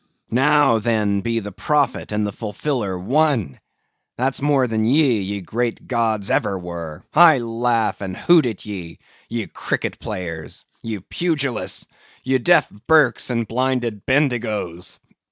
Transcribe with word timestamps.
Now, 0.31 0.79
then, 0.79 1.21
be 1.21 1.37
the 1.41 1.51
prophet 1.51 2.11
and 2.11 2.25
the 2.25 2.31
fulfiller 2.31 2.97
one. 2.97 3.59
That's 4.17 4.41
more 4.41 4.65
than 4.65 4.83
ye, 4.83 5.21
ye 5.21 5.41
great 5.41 5.87
gods, 5.87 6.31
ever 6.31 6.57
were. 6.57 7.03
I 7.13 7.37
laugh 7.37 8.01
and 8.01 8.17
hoot 8.17 8.47
at 8.47 8.65
ye, 8.65 8.97
ye 9.29 9.45
cricket 9.45 9.99
players, 9.99 10.65
ye 10.81 10.97
pugilists, 10.97 11.85
ye 12.23 12.39
deaf 12.39 12.67
Burkes 12.87 13.29
and 13.29 13.47
blinded 13.47 14.03
Bendigoes! 14.07 14.97